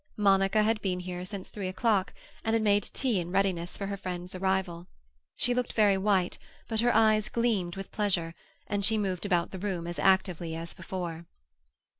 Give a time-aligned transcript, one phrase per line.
[0.17, 2.11] Monica had been here since three o'clock,
[2.43, 4.87] and had made tea in readiness for her friend's arrival.
[5.35, 8.33] She looked very white, but her eyes gleamed with pleasure,
[8.65, 11.27] and she moved about the room as actively as before.